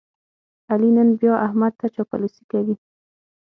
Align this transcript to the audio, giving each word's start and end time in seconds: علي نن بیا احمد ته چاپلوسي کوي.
علي 0.71 0.89
نن 0.97 1.09
بیا 1.19 1.33
احمد 1.45 1.73
ته 1.79 1.85
چاپلوسي 1.95 2.43
کوي. 2.51 2.75